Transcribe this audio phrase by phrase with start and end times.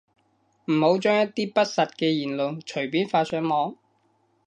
[0.65, 3.75] 唔好將一啲不實嘅言論隨便發上網